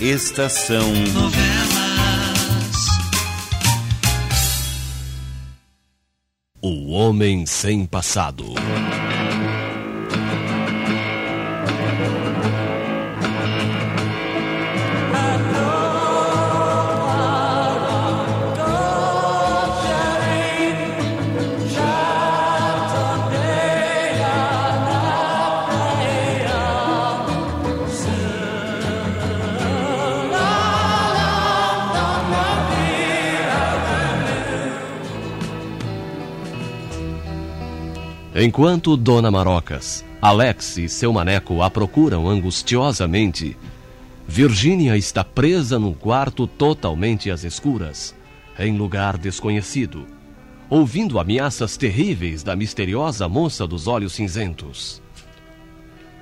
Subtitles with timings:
[0.00, 1.66] Estação Novelas.
[6.60, 8.44] O Homem Sem Passado.
[38.46, 43.56] Enquanto Dona Marocas, Alex e seu maneco a procuram angustiosamente,
[44.24, 48.14] Virgínia está presa num quarto totalmente às escuras,
[48.56, 50.06] em lugar desconhecido,
[50.70, 55.02] ouvindo ameaças terríveis da misteriosa moça dos olhos cinzentos.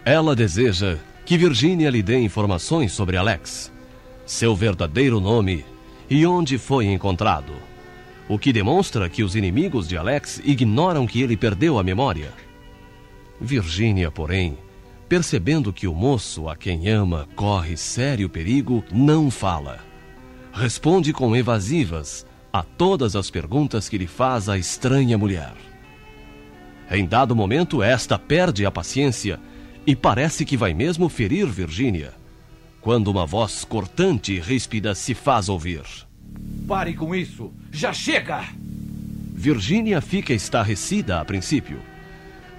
[0.02, 0.96] Ela deseja
[1.27, 3.70] que Virgínia lhe dê informações sobre Alex,
[4.24, 5.62] seu verdadeiro nome
[6.09, 7.52] e onde foi encontrado
[8.28, 12.32] o que demonstra que os inimigos de Alex ignoram que ele perdeu a memória.
[13.40, 14.56] Virgínia, porém,
[15.08, 19.80] percebendo que o moço a quem ama corre sério perigo, não fala.
[20.52, 25.52] Responde com evasivas a todas as perguntas que lhe faz a estranha mulher.
[26.90, 29.40] Em dado momento, esta perde a paciência
[29.86, 32.14] e parece que vai mesmo ferir Virgínia,
[32.80, 35.82] quando uma voz cortante e ríspida se faz ouvir.
[36.66, 37.52] Pare com isso!
[37.71, 38.45] Já chega!
[39.32, 41.79] Virgínia fica estarrecida a princípio.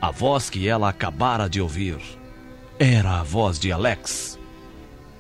[0.02, 1.98] A voz que ela acabara de ouvir
[2.78, 4.38] era a voz de Alex.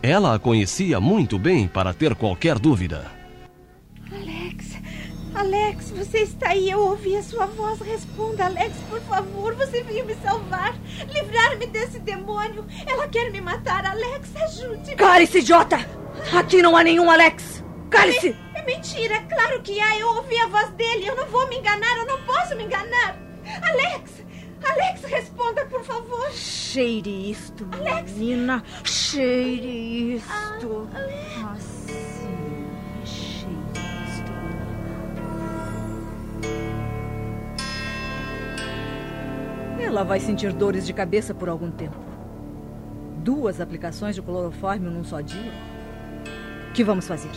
[0.03, 3.09] Ela a conhecia muito bem para ter qualquer dúvida.
[4.11, 4.75] Alex,
[5.33, 6.69] Alex, você está aí.
[6.69, 7.79] Eu ouvi a sua voz.
[7.79, 9.55] Responda, Alex, por favor.
[9.55, 10.75] Você veio me salvar,
[11.11, 12.65] livrar-me desse demônio.
[12.85, 13.85] Ela quer me matar.
[13.85, 14.95] Alex, ajude-me.
[14.95, 15.79] Cale-se, idiota!
[16.33, 17.63] Aqui não há nenhum Alex!
[17.89, 18.44] Cale-se!
[18.65, 19.99] É mentira, claro que há.
[19.99, 21.05] Eu ouvi a voz dele.
[21.07, 23.15] Eu não vou me enganar, eu não posso me enganar.
[23.61, 24.25] Alex!
[24.67, 26.31] Alex, responda, por favor.
[26.31, 28.11] Cheire isto, Alex.
[28.13, 28.63] menina.
[28.83, 30.89] Cheire isto.
[30.91, 31.45] Ah, Alex.
[31.53, 34.31] Assim, cheire isto.
[39.79, 42.03] Ela vai sentir dores de cabeça por algum tempo.
[43.17, 45.53] Duas aplicações de clorofórmio num só dia?
[46.69, 47.29] O que vamos fazer?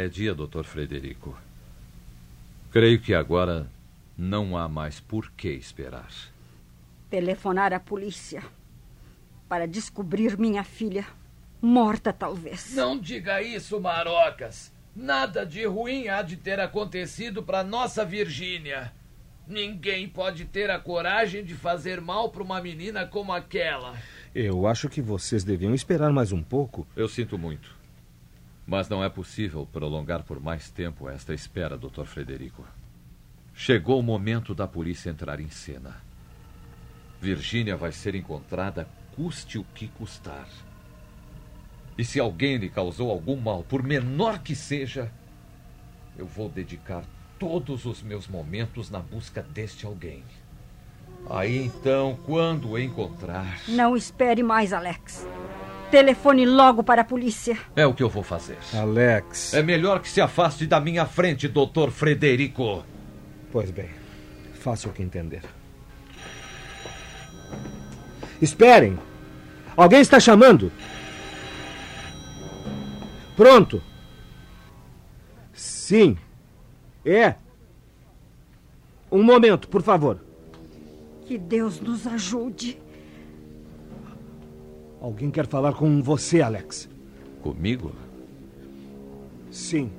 [0.00, 0.64] É dia, Dr.
[0.64, 1.36] Frederico.
[2.70, 3.70] Creio que agora
[4.16, 6.10] não há mais por que esperar.
[7.08, 8.42] Telefonar à polícia
[9.48, 11.06] para descobrir minha filha.
[11.60, 12.74] Morta, talvez.
[12.74, 14.72] Não diga isso, Marocas.
[14.94, 18.92] Nada de ruim há de ter acontecido para nossa Virgínia.
[19.46, 23.96] Ninguém pode ter a coragem de fazer mal para uma menina como aquela.
[24.32, 26.86] Eu acho que vocês deviam esperar mais um pouco.
[26.94, 27.79] Eu sinto muito.
[28.70, 32.04] Mas não é possível prolongar por mais tempo esta espera, Dr.
[32.04, 32.64] Frederico.
[33.52, 35.96] Chegou o momento da polícia entrar em cena.
[37.20, 40.46] Virgínia vai ser encontrada, custe o que custar.
[41.98, 45.10] E se alguém lhe causou algum mal, por menor que seja,
[46.16, 47.02] eu vou dedicar
[47.40, 50.22] todos os meus momentos na busca deste alguém.
[51.28, 53.62] Aí então, quando o encontrar.
[53.66, 55.26] Não espere mais, Alex.
[55.90, 57.58] Telefone logo para a polícia.
[57.74, 58.56] É o que eu vou fazer.
[58.72, 59.54] Alex.
[59.54, 62.84] É melhor que se afaste da minha frente, doutor Frederico.
[63.50, 63.90] Pois bem,
[64.54, 65.42] faça o que entender.
[68.40, 68.98] Esperem!
[69.76, 70.72] Alguém está chamando!
[73.36, 73.82] Pronto!
[75.52, 76.16] Sim.
[77.04, 77.34] É.
[79.10, 80.20] Um momento, por favor.
[81.26, 82.78] Que Deus nos ajude.
[85.00, 86.86] Alguém quer falar com você, Alex?
[87.42, 87.92] Comigo?
[89.50, 89.90] Sim.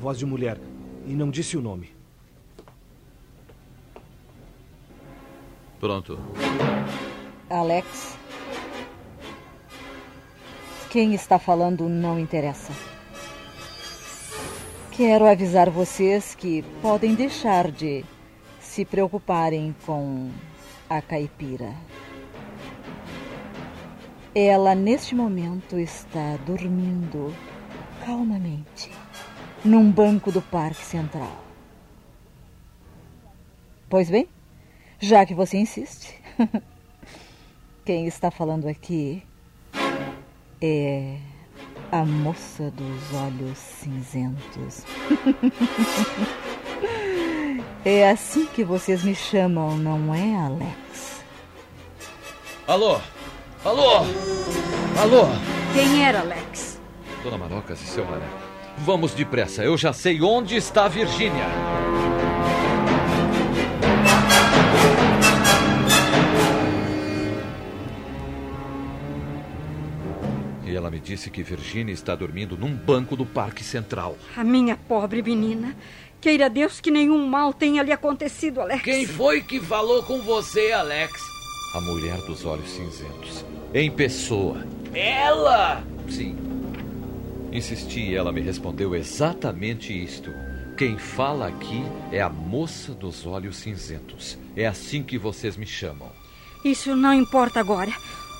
[0.00, 0.58] Voz de mulher.
[1.06, 1.90] E não disse o nome.
[5.78, 6.18] Pronto.
[7.48, 8.18] Alex.
[10.90, 12.72] Quem está falando não interessa.
[14.90, 18.04] Quero avisar vocês que podem deixar de
[18.60, 20.30] se preocuparem com
[20.90, 21.72] a caipira.
[24.34, 27.34] Ela, neste momento, está dormindo
[28.02, 28.90] calmamente
[29.62, 31.36] num banco do Parque Central.
[33.90, 34.26] Pois bem,
[34.98, 36.18] já que você insiste,
[37.84, 39.22] quem está falando aqui
[40.62, 41.18] é
[41.90, 44.86] A moça dos olhos cinzentos.
[47.84, 51.22] é assim que vocês me chamam, não é, Alex?
[52.66, 52.98] Alô?
[53.64, 53.98] Alô?
[55.00, 55.28] Alô?
[55.72, 56.80] Quem era, Alex?
[57.22, 58.26] Dona Marocas e seu Mané.
[58.78, 61.46] Vamos depressa, eu já sei onde está a Virgínia.
[70.64, 74.16] E ela me disse que Virgínia está dormindo num banco do Parque Central.
[74.36, 75.76] A minha pobre menina.
[76.20, 78.82] Queira Deus que nenhum mal tenha lhe acontecido, Alex.
[78.82, 81.31] Quem foi que falou com você, Alex?
[81.74, 83.46] A mulher dos olhos cinzentos.
[83.72, 84.62] Em pessoa.
[84.92, 85.82] Ela!
[86.06, 86.36] Sim.
[87.50, 90.30] Insisti e ela me respondeu exatamente isto.
[90.76, 94.36] Quem fala aqui é a moça dos olhos cinzentos.
[94.54, 96.10] É assim que vocês me chamam.
[96.62, 97.92] Isso não importa agora.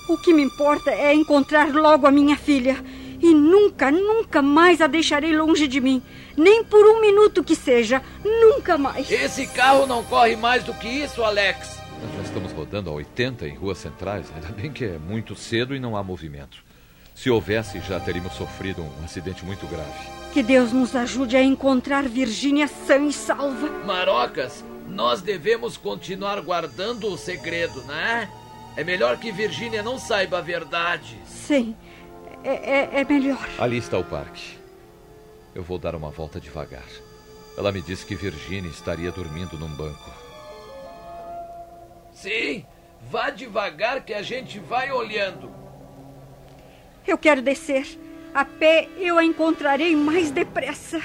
[0.07, 2.85] O que me importa é encontrar logo a minha filha.
[3.19, 6.03] E nunca, nunca mais a deixarei longe de mim.
[6.37, 7.99] Nem por um minuto que seja.
[8.23, 9.09] Nunca mais.
[9.09, 11.82] Esse carro não corre mais do que isso, Alex.
[12.33, 14.25] Estamos rodando a 80 em ruas centrais.
[14.33, 16.65] Ainda bem que é muito cedo e não há movimento.
[17.13, 20.09] Se houvesse, já teríamos sofrido um acidente muito grave.
[20.33, 23.69] Que Deus nos ajude a encontrar Virgínia sã e salva.
[23.85, 28.27] Marocas, nós devemos continuar guardando o segredo, né?
[28.75, 31.19] É melhor que Virgínia não saiba a verdade.
[31.27, 31.75] Sim,
[32.43, 33.47] é, é, é melhor.
[33.59, 34.57] Ali está o parque.
[35.53, 36.87] Eu vou dar uma volta devagar.
[37.55, 40.23] Ela me disse que Virginia estaria dormindo num banco.
[42.23, 42.65] Sim,
[43.11, 45.53] vá devagar que a gente vai olhando.
[47.05, 47.99] Eu quero descer.
[48.33, 51.01] A pé eu a encontrarei mais depressa.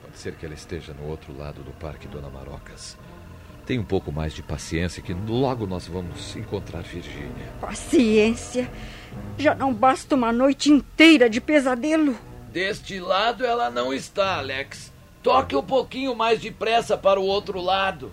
[0.00, 2.96] Pode ser que ela esteja no outro lado do parque, Dona Marocas.
[3.66, 7.52] Tenha um pouco mais de paciência que logo nós vamos encontrar Virgínia.
[7.60, 8.66] Paciência.
[9.36, 12.16] Já não basta uma noite inteira de pesadelo.
[12.50, 14.90] Deste lado ela não está, Alex.
[15.22, 18.10] Toque um pouquinho mais depressa para o outro lado.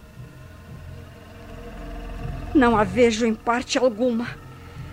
[2.54, 4.28] Não a vejo em parte alguma.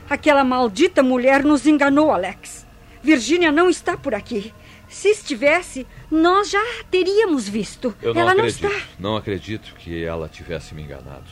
[0.09, 2.67] Aquela maldita mulher nos enganou, Alex.
[3.03, 4.53] Virgínia não está por aqui.
[4.89, 7.95] Se estivesse, nós já a teríamos visto.
[8.01, 8.63] Eu não ela acredito.
[8.63, 8.87] não está.
[8.99, 11.27] Não acredito que ela tivesse me enganado.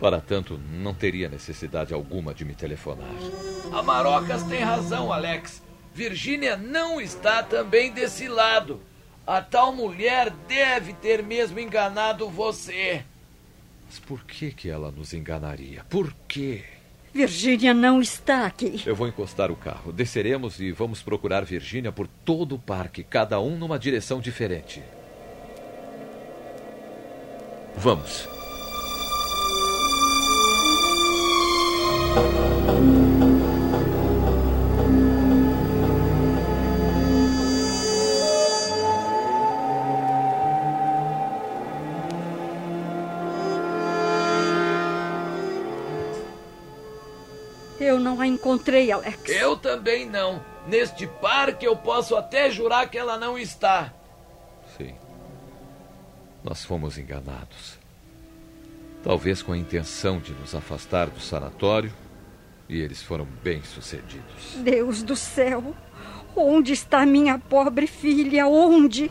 [0.00, 3.08] Para tanto, não teria necessidade alguma de me telefonar.
[3.72, 5.62] A Marocas tem razão, Alex.
[5.94, 8.80] Virgínia não está também desse lado.
[9.26, 13.04] A tal mulher deve ter mesmo enganado você.
[13.86, 15.84] Mas por que que ela nos enganaria?
[15.88, 16.64] Por quê?
[17.12, 18.82] Virgínia não está aqui.
[18.84, 19.92] Eu vou encostar o carro.
[19.92, 24.82] Desceremos e vamos procurar Virgínia por todo o parque, cada um numa direção diferente.
[27.76, 28.28] Vamos.
[48.04, 49.28] Não a encontrei, Alex.
[49.30, 50.44] Eu também não.
[50.68, 53.92] Neste parque eu posso até jurar que ela não está.
[54.76, 54.94] Sim.
[56.44, 57.78] Nós fomos enganados.
[59.02, 61.92] Talvez com a intenção de nos afastar do sanatório,
[62.68, 64.54] e eles foram bem-sucedidos.
[64.56, 65.74] Deus do céu.
[66.36, 68.46] Onde está minha pobre filha?
[68.46, 69.10] Onde?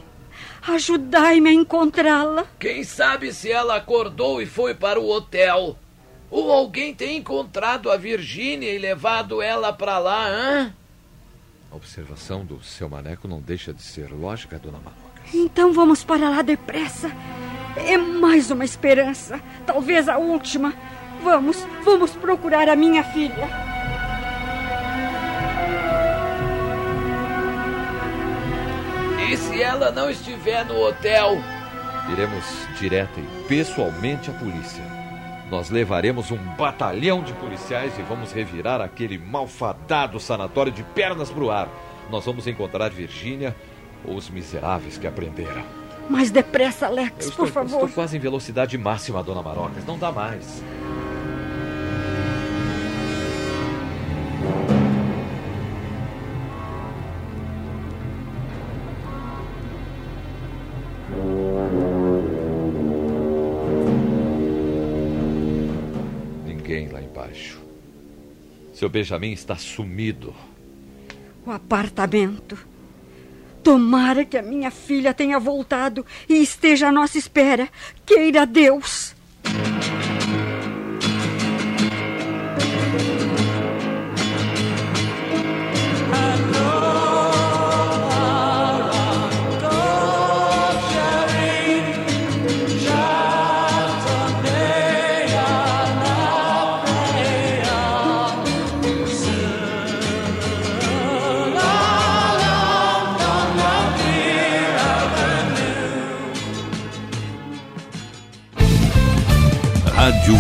[0.67, 2.45] Ajudai-me a encontrá-la.
[2.59, 5.77] Quem sabe se ela acordou e foi para o hotel?
[6.33, 10.73] Ou alguém tem encontrado a Virgínia e levado ela para lá, hã?
[11.71, 15.31] A observação do seu maneco não deixa de ser lógica, dona Marocas.
[15.31, 17.11] Então vamos para lá depressa.
[17.75, 19.39] É mais uma esperança.
[19.63, 20.73] Talvez a última.
[21.23, 23.47] Vamos, vamos procurar a minha filha.
[29.31, 31.37] E se ela não estiver no hotel?
[32.11, 32.43] Iremos
[32.79, 35.02] direta e pessoalmente à polícia.
[35.53, 41.51] Nós levaremos um batalhão de policiais e vamos revirar aquele malfadado sanatório de pernas pro
[41.51, 41.69] ar.
[42.09, 43.55] Nós vamos encontrar Virgínia
[44.03, 45.61] ou os miseráveis que a prenderam.
[46.09, 47.81] Mais depressa, Alex, Eu por estou, favor.
[47.81, 49.85] estou quase em velocidade máxima, dona Marocas.
[49.85, 50.63] Não dá mais.
[67.13, 67.61] Embaixo.
[68.73, 70.33] Seu Benjamin está sumido.
[71.45, 72.57] O apartamento.
[73.61, 77.69] Tomara que a minha filha tenha voltado e esteja à nossa espera.
[78.03, 79.12] Queira Deus.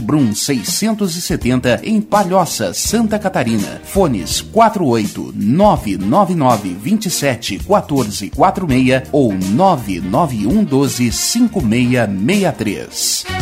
[0.00, 3.80] Brum 670 em Palhoça, Santa Catarina.
[3.84, 13.41] Fones 48 999 27 14 46 ou 991 12 5663.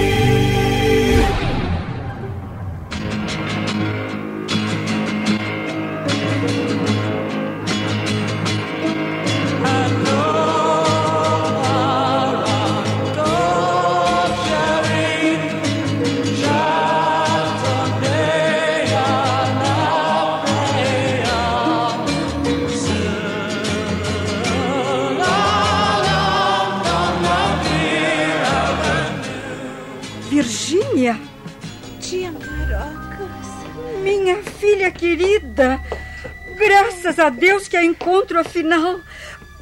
[37.71, 38.99] Que a encontro afinal.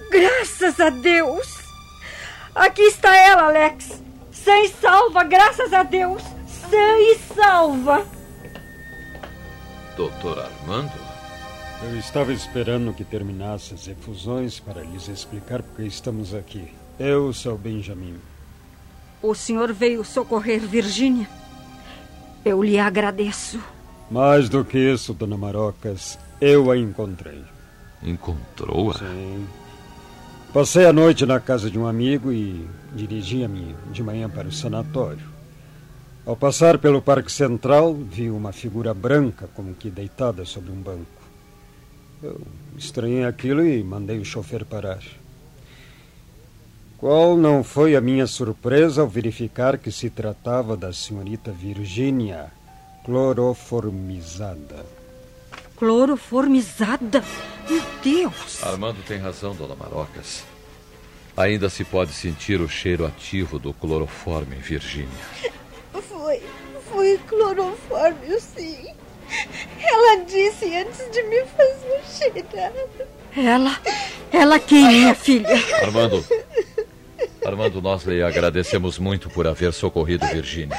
[0.10, 1.60] Graças a Deus.
[2.56, 4.02] Aqui está ela, Alex.
[4.32, 6.24] Sã e salva, graças a Deus.
[6.48, 8.04] Sã e salva.
[9.96, 10.92] Doutor Armando?
[11.84, 16.74] Eu estava esperando que terminasse as efusões para lhes explicar por que estamos aqui.
[17.00, 18.20] Eu sou Benjamin.
[19.22, 21.30] O senhor veio socorrer Virgínia?
[22.44, 23.62] Eu lhe agradeço.
[24.10, 27.44] Mais do que isso, dona Marocas, eu a encontrei.
[28.04, 29.00] Encontrou-a?
[29.00, 29.48] Sim.
[30.54, 35.28] Passei a noite na casa de um amigo e dirigia-me de manhã para o sanatório.
[36.26, 41.06] Ao passar pelo Parque Central, vi uma figura branca como que deitada sobre um banco.
[42.22, 42.42] Eu
[42.78, 45.04] estranhei aquilo e mandei o chofer parar.
[46.98, 52.52] Qual não foi a minha surpresa ao verificar que se tratava da senhorita Virgínia,
[53.06, 54.99] cloroformizada.
[55.80, 57.24] Cloroformizada?
[57.70, 58.62] Meu Deus!
[58.62, 60.44] Armando tem razão, dona Marocas.
[61.38, 65.08] Ainda se pode sentir o cheiro ativo do cloroforme em Virgínia.
[65.94, 66.42] Foi.
[66.92, 68.88] Foi clorofórmio, sim.
[69.80, 72.74] Ela disse antes de me fazer cheirar.
[73.38, 73.80] Ela?
[74.34, 75.56] Ela quem, minha filha?
[75.82, 76.26] Armando.
[77.46, 80.78] Armando, nós lhe agradecemos muito por haver socorrido Virgínia.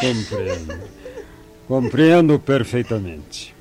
[0.00, 0.80] Compreendo.
[1.66, 3.57] Compreendo perfeitamente.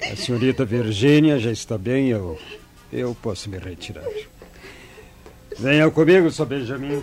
[0.00, 2.38] A senhorita Virgínia já está bem, eu,
[2.92, 4.04] eu posso me retirar.
[5.58, 6.46] Venha comigo, Sr.
[6.46, 7.02] Benjamin.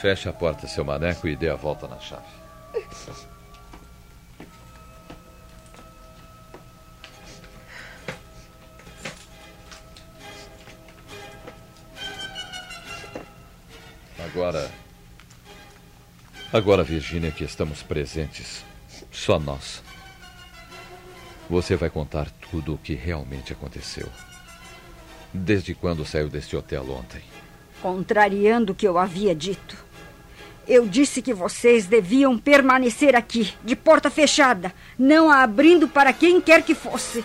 [0.00, 2.24] Feche a porta, seu maneco, e dê a volta na chave.
[14.24, 14.89] Agora.
[16.52, 18.64] Agora, Virgínia, que estamos presentes,
[19.12, 19.82] só nós.
[21.48, 24.08] Você vai contar tudo o que realmente aconteceu.
[25.32, 27.22] Desde quando saiu deste hotel ontem?
[27.80, 29.76] Contrariando o que eu havia dito.
[30.66, 36.40] Eu disse que vocês deviam permanecer aqui, de porta fechada, não a abrindo para quem
[36.40, 37.24] quer que fosse.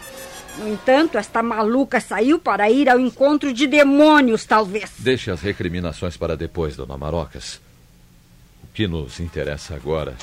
[0.59, 4.91] No entanto, esta maluca saiu para ir ao encontro de demônios, talvez.
[4.99, 7.64] Deixe as recriminações para depois, dona Marocas.
[8.75, 10.17] O que nos interessa agora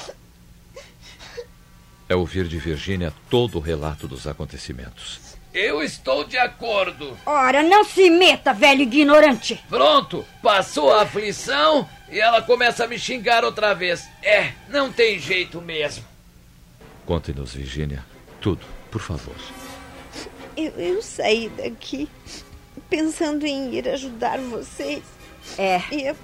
[2.07, 5.39] é ouvir de Virgínia todo o relato dos acontecimentos.
[5.55, 7.17] Eu estou de acordo.
[7.25, 9.59] Ora, não se meta, velho ignorante.
[9.71, 14.07] Pronto, passou a aflição e ela começa a me xingar outra vez.
[14.23, 16.05] É, não tem jeito mesmo.
[17.07, 18.05] Conte-nos, Virgínia,
[18.39, 19.35] tudo, por favor.
[20.55, 22.07] Eu, eu saí daqui
[22.91, 25.03] pensando em ir ajudar vocês.
[25.57, 25.81] É.
[25.91, 26.15] E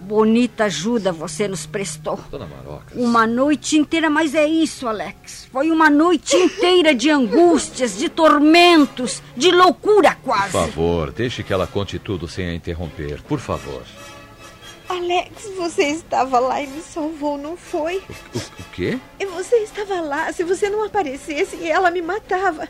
[0.00, 2.18] Bonita ajuda você nos prestou.
[2.30, 2.96] Dona Marocas.
[2.96, 5.48] Uma noite inteira, mas é isso, Alex.
[5.50, 10.52] Foi uma noite inteira de angústias, de tormentos, de loucura quase.
[10.52, 13.82] Por favor, deixe que ela conte tudo sem a interromper, por favor.
[14.88, 18.02] Alex, você estava lá e me salvou, não foi?
[18.34, 18.98] O, o quê?
[19.18, 20.32] E você estava lá.
[20.32, 22.68] Se você não aparecesse, ela me matava.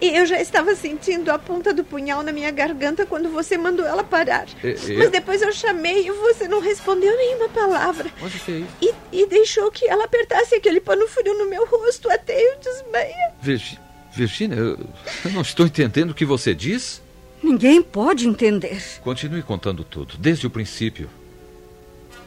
[0.00, 3.84] E eu já estava sentindo a ponta do punhal na minha garganta quando você mandou
[3.84, 4.46] ela parar.
[4.62, 8.10] E- e- Mas depois eu chamei e você não respondeu nenhuma palavra.
[8.22, 8.68] Onde que é isso?
[9.12, 13.34] E, e deixou que ela apertasse aquele pano frio no meu rosto até eu desmaiar.
[13.42, 13.78] Virgi-
[14.12, 14.78] Virgínia, eu,
[15.24, 17.02] eu não estou entendendo o que você diz.
[17.42, 18.82] Ninguém pode entender.
[19.02, 21.10] Continue contando tudo, desde o princípio.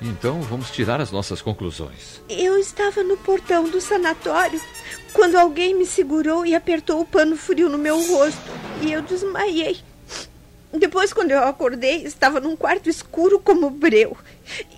[0.02, 2.22] Então vamos tirar as nossas conclusões.
[2.30, 4.62] Eu estava no portão do sanatório
[5.14, 8.40] quando alguém me segurou e apertou o pano frio no meu rosto
[8.82, 9.78] e eu desmaiei.
[10.72, 14.16] Depois, quando eu acordei, estava num quarto escuro como breu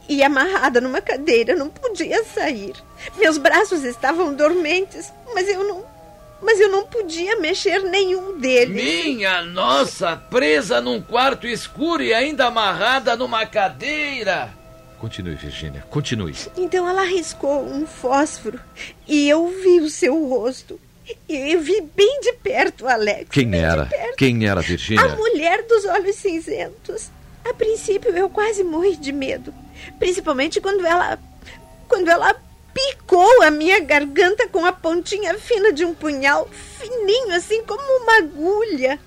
[0.08, 2.74] e amarrada numa cadeira, não podia sair.
[3.18, 5.86] Meus braços estavam dormentes, mas eu não,
[6.42, 8.74] mas eu não podia mexer nenhum deles.
[8.74, 14.61] Minha nossa, presa num quarto escuro e ainda amarrada numa cadeira.
[15.02, 16.36] Continue, Virgínia, continue.
[16.56, 18.60] Então ela arriscou um fósforo
[19.08, 20.80] e eu vi o seu rosto.
[21.28, 23.28] E eu vi bem de perto, Alex.
[23.32, 23.90] Quem era?
[24.16, 25.16] Quem era A Virgínia?
[25.16, 27.10] mulher dos olhos cinzentos.
[27.44, 29.52] A princípio eu quase morri de medo,
[29.98, 31.18] principalmente quando ela
[31.88, 32.36] quando ela
[32.72, 38.18] picou a minha garganta com a pontinha fina de um punhal, fininho assim como uma
[38.20, 39.00] agulha.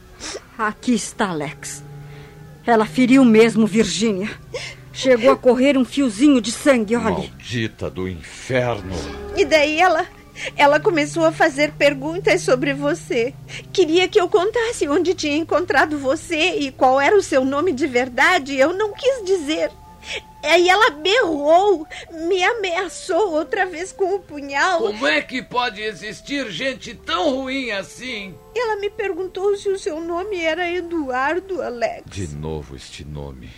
[0.59, 1.85] Aqui está, Alex.
[2.67, 4.29] Ela feriu mesmo Virgínia.
[4.95, 7.11] Chegou a correr um fiozinho de sangue, olha.
[7.11, 8.95] Maldita do inferno.
[9.37, 10.07] E daí ela
[10.57, 13.35] ela começou a fazer perguntas sobre você.
[13.73, 17.87] Queria que eu contasse onde tinha encontrado você e qual era o seu nome de
[17.87, 18.57] verdade.
[18.57, 19.71] Eu não quis dizer.
[20.43, 24.81] Aí ela berrou, me ameaçou outra vez com o punhal.
[24.81, 28.35] Como é que pode existir gente tão ruim assim?
[28.55, 32.03] Ela me perguntou se o seu nome era Eduardo, Alex.
[32.07, 33.49] De novo este nome.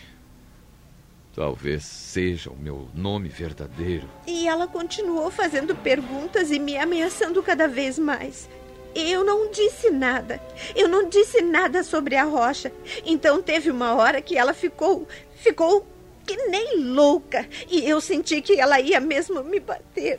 [1.36, 4.08] Talvez seja o meu nome verdadeiro.
[4.26, 8.48] E ela continuou fazendo perguntas e me ameaçando cada vez mais.
[8.94, 10.40] Eu não disse nada.
[10.74, 12.72] Eu não disse nada sobre a rocha.
[13.04, 15.06] Então teve uma hora que ela ficou.
[15.36, 15.86] ficou
[16.26, 17.46] que nem louca.
[17.68, 20.18] E eu senti que ela ia mesmo me bater.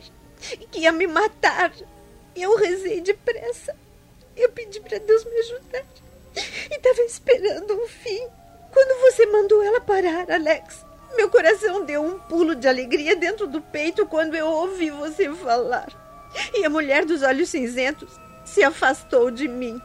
[0.70, 1.72] Que ia me matar.
[2.36, 3.74] Eu rezei depressa.
[4.36, 5.84] Eu pedi para Deus me ajudar.
[6.70, 8.24] E estava esperando um fim.
[8.72, 13.60] Quando você mandou ela parar, Alex, meu coração deu um pulo de alegria dentro do
[13.60, 15.88] peito quando eu ouvi você falar.
[16.54, 19.80] E a mulher dos olhos cinzentos se afastou de mim.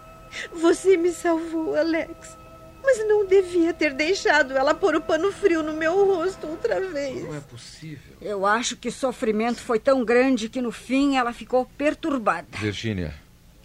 [0.53, 2.37] Você me salvou, Alex.
[2.83, 7.23] Mas não devia ter deixado ela pôr o pano frio no meu rosto outra vez.
[7.23, 8.17] Não é possível.
[8.21, 12.47] Eu acho que o sofrimento foi tão grande que no fim ela ficou perturbada.
[12.59, 13.13] Virgínia,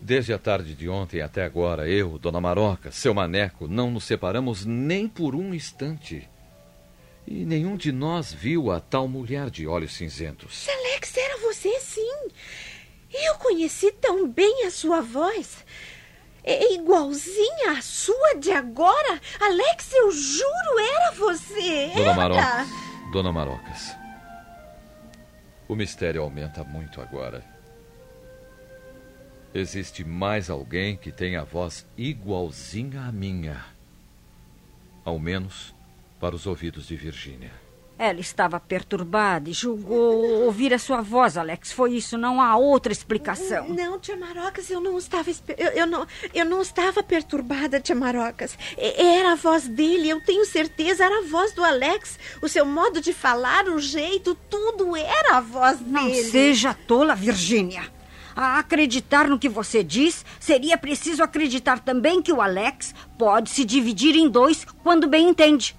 [0.00, 4.64] Desde a tarde de ontem até agora, eu, Dona Maroca, seu maneco, não nos separamos
[4.64, 6.28] nem por um instante.
[7.30, 10.66] E nenhum de nós viu a tal mulher de olhos cinzentos.
[10.66, 12.28] Alex, era você sim.
[13.12, 15.62] Eu conheci tão bem a sua voz.
[16.42, 19.20] É igualzinha à sua de agora.
[19.38, 21.88] Alex, eu juro, era você.
[21.94, 22.14] Dona era.
[22.14, 22.68] Marocas.
[23.12, 23.96] Dona Marocas.
[25.68, 27.44] O mistério aumenta muito agora.
[29.52, 33.66] Existe mais alguém que tem a voz igualzinha à minha.
[35.04, 35.76] Ao menos
[36.18, 37.68] para os ouvidos de Virgínia.
[37.98, 41.72] Ela estava perturbada e julgou ouvir a sua voz, Alex.
[41.72, 43.68] Foi isso, não há outra explicação.
[43.70, 48.56] Não, tia Marocas, eu não estava eu, eu, não, eu não estava perturbada, tia Marocas.
[48.76, 52.20] Era a voz dele, eu tenho certeza, era a voz do Alex.
[52.40, 56.22] O seu modo de falar, o jeito, tudo era a voz não dele.
[56.22, 57.90] Não seja tola, Virgínia.
[58.36, 63.64] A acreditar no que você diz, seria preciso acreditar também que o Alex pode se
[63.64, 65.76] dividir em dois quando bem entende.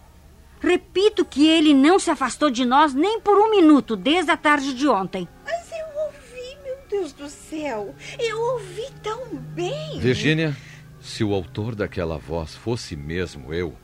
[0.59, 4.73] Repito que ele não se afastou de nós nem por um minuto desde a tarde
[4.73, 5.27] de ontem.
[5.45, 7.95] Mas eu ouvi, meu Deus do céu.
[8.19, 9.99] Eu ouvi tão bem.
[9.99, 10.55] Virgínia,
[10.99, 13.75] se o autor daquela voz fosse mesmo eu,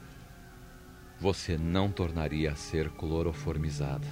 [1.19, 4.07] você não tornaria a ser cloroformizada.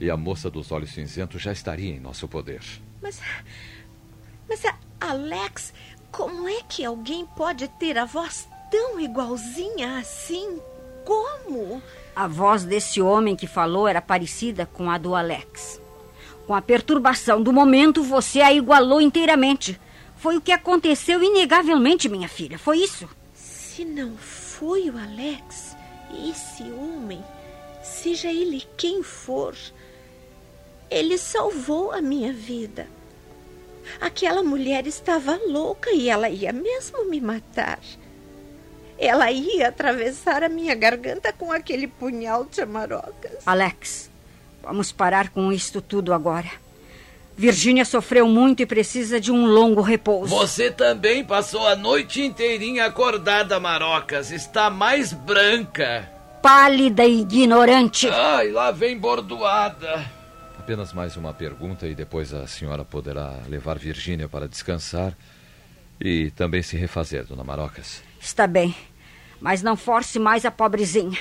[0.00, 2.60] E a moça dos olhos cinzentos já estaria em nosso poder.
[3.00, 3.20] Mas.
[4.48, 4.62] Mas,
[5.00, 5.72] Alex,
[6.10, 10.60] como é que alguém pode ter a voz tão igualzinha assim?
[11.04, 11.82] Como?
[12.14, 15.80] A voz desse homem que falou era parecida com a do Alex.
[16.46, 19.80] Com a perturbação do momento, você a igualou inteiramente.
[20.16, 22.58] Foi o que aconteceu inegavelmente, minha filha.
[22.58, 23.08] Foi isso.
[23.34, 25.76] Se não foi o Alex,
[26.30, 27.22] esse homem,
[27.82, 29.54] seja ele quem for,
[30.90, 32.86] ele salvou a minha vida.
[34.00, 37.80] Aquela mulher estava louca e ela ia mesmo me matar.
[38.98, 43.38] Ela ia atravessar a minha garganta com aquele punhal de amarocas.
[43.44, 44.10] Alex,
[44.62, 46.50] vamos parar com isto tudo agora.
[47.36, 50.34] Virgínia sofreu muito e precisa de um longo repouso.
[50.34, 54.30] Você também passou a noite inteirinha acordada, Marocas.
[54.30, 56.08] Está mais branca.
[56.40, 58.08] Pálida e ignorante.
[58.08, 60.04] Ai, lá vem bordoada.
[60.58, 65.12] Apenas mais uma pergunta e depois a senhora poderá levar Virgínia para descansar
[66.00, 68.02] e também se refazer, dona Marocas.
[68.24, 68.74] Está bem,
[69.38, 71.18] mas não force mais a pobrezinha.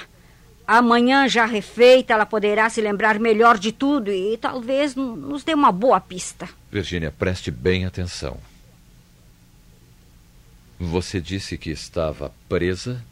[0.65, 5.69] Amanhã, já refeita, ela poderá se lembrar melhor de tudo e talvez nos dê uma
[5.69, 6.47] boa pista.
[6.71, 8.37] Virgínia, preste bem atenção.
[10.79, 13.03] Você disse que estava presa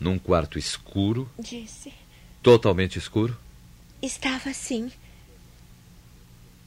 [0.00, 1.30] num quarto escuro?
[1.38, 1.92] Disse.
[2.42, 3.36] Totalmente escuro?
[4.02, 4.90] Estava sim.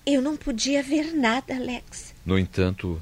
[0.05, 2.15] Eu não podia ver nada, Alex.
[2.25, 3.01] No entanto,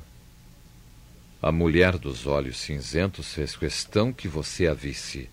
[1.43, 5.29] a mulher dos olhos cinzentos fez questão que você a visse.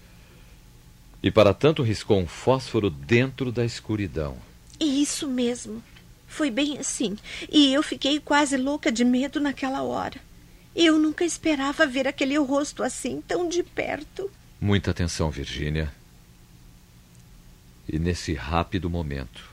[1.23, 4.37] E para tanto riscou um fósforo dentro da escuridão.
[4.81, 5.81] Isso mesmo.
[6.27, 7.17] Foi bem assim.
[7.49, 10.21] E eu fiquei quase louca de medo naquela hora.
[10.75, 14.29] Eu nunca esperava ver aquele rosto assim, tão de perto.
[14.61, 15.93] Muita atenção, Virgínia.
[17.89, 19.49] E nesse rápido momento,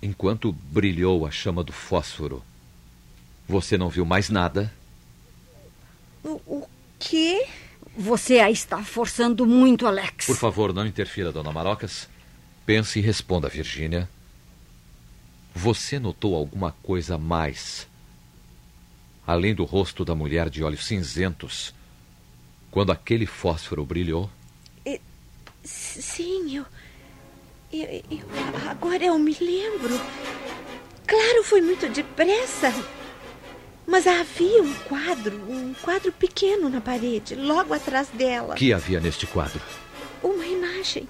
[0.00, 2.40] enquanto brilhou a chama do fósforo,
[3.48, 4.72] você não viu mais nada?
[6.24, 7.46] O, o quê?
[7.96, 10.26] Você a está forçando muito, Alex.
[10.26, 12.08] Por favor, não interfira, dona Marocas.
[12.66, 14.08] Pense e responda, Virgínia.
[15.54, 17.86] Você notou alguma coisa mais?
[19.26, 21.72] Além do rosto da mulher de olhos cinzentos,
[22.70, 24.28] quando aquele fósforo brilhou?
[25.64, 26.66] Sim, eu,
[27.72, 28.68] eu, eu.
[28.68, 29.98] Agora eu me lembro.
[31.06, 32.70] Claro, foi muito depressa.
[33.86, 38.54] Mas havia um quadro, um quadro pequeno na parede, logo atrás dela.
[38.54, 39.60] que havia neste quadro?
[40.22, 41.08] Uma imagem.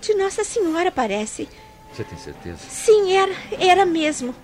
[0.00, 1.48] De Nossa Senhora, parece.
[1.92, 2.58] Você tem certeza?
[2.68, 4.34] Sim, era, era mesmo.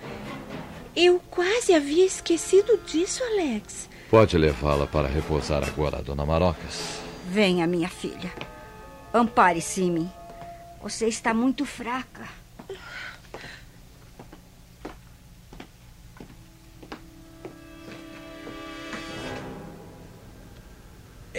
[0.95, 3.87] Eu quase havia esquecido disso, Alex.
[4.09, 6.99] Pode levá-la para repousar agora, dona Marocas.
[7.29, 8.31] Venha, minha filha.
[9.13, 10.11] Ampare-se em mim.
[10.81, 12.27] Você está muito fraca.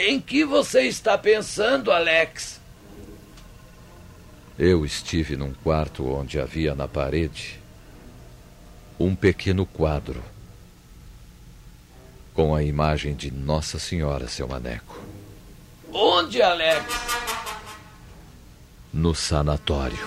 [0.00, 2.60] Em que você está pensando, Alex?
[4.56, 7.58] Eu estive num quarto onde havia na parede
[8.96, 10.22] um pequeno quadro
[12.32, 15.02] com a imagem de Nossa Senhora, seu maneco.
[15.92, 16.84] Onde, Alex?
[18.92, 20.06] No sanatório.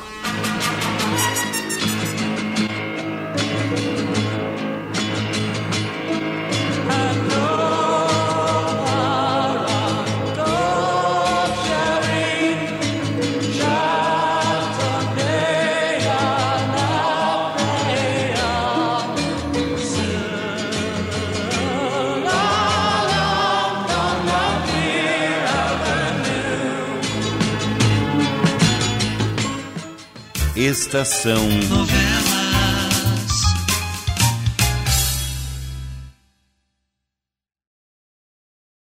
[30.91, 32.20] Estação Novela.